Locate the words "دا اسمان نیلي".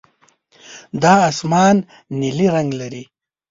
1.01-2.47